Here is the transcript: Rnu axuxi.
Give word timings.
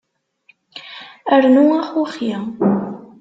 Rnu 1.43 1.65
axuxi. 1.79 2.31